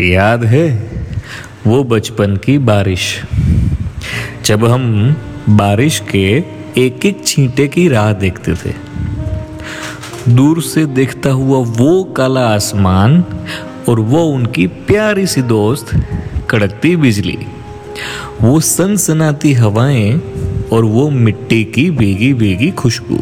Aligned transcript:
याद 0.00 0.44
है? 0.44 0.90
वो 1.66 1.84
बचपन 1.84 2.36
की 2.36 2.58
बारिश। 2.58 3.22
जब 4.44 4.64
हम 4.64 5.16
बारिश 5.48 6.02
के 6.10 6.44
एक 6.78 7.06
एक 7.06 7.26
छींटे 7.26 7.68
की 7.68 7.88
राह 7.88 8.12
देखते 8.12 8.54
थे, 8.54 8.74
दूर 10.28 10.62
से 10.62 10.86
देखता 10.86 11.30
हुआ 11.30 11.58
वो 11.58 12.04
काला 12.04 12.48
आसमान 12.48 13.24
और 13.88 14.00
वो 14.00 14.24
उनकी 14.24 14.66
प्यारी 14.66 15.26
सी 15.26 15.42
दोस्त, 15.42 16.00
कड़कती 16.50 16.96
बिजली, 16.96 17.38
वो 18.42 18.60
सनसनाती 18.60 19.52
हवाएँ 19.52 20.20
और 20.72 20.84
वो 20.84 21.10
मिट्टी 21.10 21.64
की 21.64 21.90
भीगी 21.90 22.34
भीगी 22.34 22.70
खुशबू। 22.70 23.20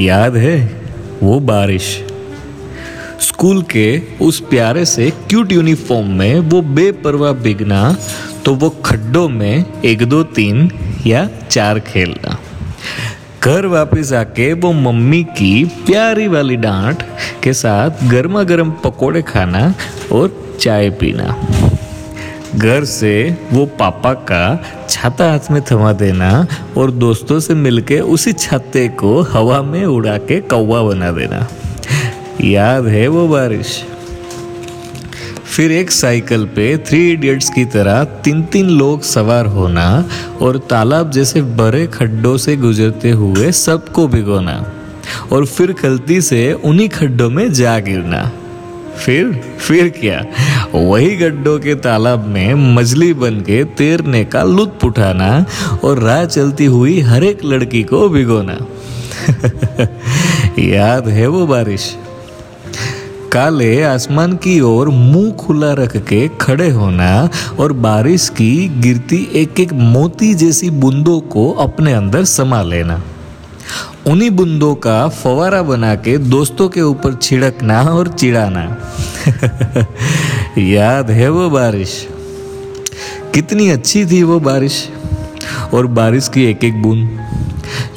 याद 0.00 0.36
है 0.36 0.82
वो 1.22 1.40
बारिश। 1.40 2.04
स्कूल 3.20 3.62
के 3.62 4.02
उस 4.20 4.40
प्यारे 4.40 4.84
से 4.84 5.10
क्यूट 5.10 5.52
यूनिफॉर्म 5.52 6.06
में 6.06 6.40
वो 6.40 6.60
बेपरवाह 6.62 7.32
बिगना 7.32 7.96
तो 8.44 8.54
वो 8.54 8.70
खड्डों 8.84 9.28
में 9.28 9.82
एक, 9.84 10.02
दो, 10.02 10.22
तीन 10.22 10.70
या 11.06 11.28
चार 11.50 11.78
खेलना। 11.80 12.38
घर 13.42 13.66
वापस 13.66 14.12
आके 14.12 14.52
वो 14.52 14.72
मम्मी 14.72 15.22
की 15.24 15.64
प्यारी 15.64 16.26
वाली 16.28 16.56
डांट 16.56 17.02
के 17.42 17.52
साथ 17.52 18.08
गर्मा 18.10 18.42
गर्म 18.42 18.70
पकोड़े 18.84 19.22
खाना 19.22 19.74
और 20.12 20.56
चाय 20.60 20.90
पीना। 20.90 21.36
घर 22.54 22.84
से 22.84 23.36
वो 23.52 23.66
पापा 23.66 24.12
का 24.12 24.64
छाता 24.88 25.30
हाथ 25.30 25.50
में 25.50 25.62
थमा 25.62 25.92
देना 25.92 26.46
और 26.76 26.90
दोस्तों 26.90 27.40
से 27.40 27.54
मिलके 27.54 28.00
उसी 28.00 28.32
छाते 28.32 28.88
को 28.88 29.20
हवा 29.22 29.62
में 29.62 29.84
उड़ा 29.84 30.18
के 30.18 30.40
कौवा 30.40 30.82
बना 30.82 31.10
देना। 31.12 31.48
याद 32.40 32.86
है 32.86 33.08
वो 33.08 33.28
बारिश। 33.28 33.84
फिर 35.56 35.72
एक 35.72 35.90
साइकिल 35.90 36.44
पे 36.44 36.78
थ्री 36.78 37.10
इडियट्स 37.10 37.50
की 37.50 37.64
तरह 37.64 38.04
तीन 38.04 38.42
तीन 38.42 38.68
लोग 38.68 39.02
सवार 39.02 39.46
होना 39.46 40.08
और 40.40 40.58
तालाब 40.58 41.10
जैसे 41.10 41.42
बड़े 41.42 41.86
खड्डों 41.86 42.36
से 42.36 42.56
गुजरते 42.56 43.10
हुए 43.10 43.52
सबको 43.52 44.08
भिगोना 44.08 44.72
और 45.32 45.46
फिर 45.46 45.74
गलती 45.82 46.20
से 46.20 46.52
उन्हीं 46.52 46.88
खड्डों 46.88 47.30
में 47.30 47.52
जा 47.52 47.78
गिरना। 47.78 48.32
फिर 48.96 49.44
फिर 49.58 49.88
क्या? 49.88 50.26
वही 50.74 51.16
गड्ढों 51.16 51.58
के 51.58 51.74
तालाब 51.74 52.26
में 52.26 52.54
मछली 52.54 53.14
बन 53.14 53.40
के 53.40 53.64
तैरने 53.64 54.24
का 54.24 54.42
लुत्फ 54.42 54.84
उठाना 54.84 55.46
और 55.84 55.98
राह 55.98 56.24
चलती 56.24 56.64
हुई 56.64 57.00
हर 57.00 57.24
एक 57.24 57.44
लड़की 57.44 57.82
को 57.82 58.08
भिगोना। 58.08 58.58
याद 60.58 61.08
है 61.08 61.26
वो 61.26 61.46
बारिश। 61.46 61.96
काले 63.36 63.82
आसमान 63.82 64.32
की 64.32 64.60
ओर 64.60 64.88
मुँह 64.88 65.30
खुला 65.30 65.72
रख 65.72 65.96
के 65.96 66.28
खड़े 66.28 66.70
होना 66.70 67.28
और 67.60 67.72
बारिश 67.72 68.28
की 68.28 68.68
गिरती 68.68 69.30
एक 69.34 69.60
एक 69.60 69.72
मोती 69.72 70.34
जैसी 70.34 70.70
बूंदों 70.70 71.20
को 71.20 71.52
अपने 71.52 71.92
अंदर 71.92 72.24
समा 72.24 72.62
लेना। 72.62 73.02
उन्हीं 74.06 74.30
बूंदों 74.30 74.74
का 74.74 75.08
फवारा 75.08 75.62
बना 75.62 75.94
के 75.94 76.18
दोस्तों 76.18 76.68
के 76.68 76.82
ऊपर 76.82 77.14
छिड़कना 77.14 77.82
और 77.82 78.08
चिड़ाना 78.08 78.76
याद 80.58 81.10
है 81.10 81.28
वो 81.28 81.50
बारिश? 81.50 82.08
कितनी 83.34 83.68
अच्छी 83.68 84.06
थी 84.06 84.22
वो 84.22 84.40
बारिश 84.40 84.88
और 85.74 85.86
बारिश 85.86 86.28
की 86.28 86.44
एक 86.44 86.64
एक 86.64 86.82
बूंद 86.82 87.20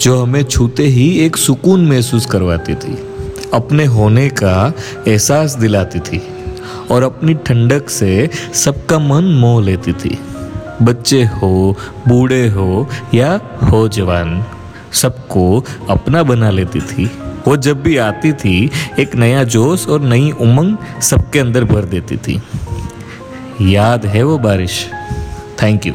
जो 0.01 0.21
हमें 0.21 0.43
छूते 0.43 0.83
ही 0.83 1.19
एक 1.19 1.37
सुकून 1.37 1.85
महसूस 1.85 2.25
करवाती 2.25 2.75
थी। 2.75 3.08
अपने 3.53 3.85
होने 3.85 4.29
का 4.29 4.73
एहसास 5.07 5.53
दिलाती 5.53 5.99
थी 5.99 6.21
और 6.91 7.03
अपनी 7.03 7.33
ठंडक 7.33 7.89
से 7.89 8.29
सबका 8.53 8.99
मन 8.99 9.23
मोह 9.23 9.63
लेती 9.63 9.93
थी। 9.93 10.19
बच्चे 10.81 11.23
हो, 11.23 11.75
बूढ़े 12.07 12.47
हो 12.47 12.89
या 13.13 13.39
हो 13.71 13.87
जवान, 13.87 14.45
सबको 14.93 15.65
अपना 15.89 16.23
बना 16.23 16.49
लेती 16.49 16.81
थी। 16.81 17.11
वो 17.47 17.57
जब 17.57 17.83
भी 17.83 17.97
आती 17.97 18.33
थी, 18.33 18.71
एक 18.99 19.15
नया 19.15 19.43
जोश 19.43 19.87
और 19.87 20.01
नई 20.01 20.31
उमंग 20.31 21.01
सबके 21.01 21.39
अंदर 21.39 21.63
भर 21.63 21.85
देती 21.85 22.17
थी। 22.17 22.41
याद 23.61 24.05
है 24.05 24.23
वो 24.23 24.37
बारिश? 24.37 24.89
Thank 25.61 25.85
you 25.85 25.93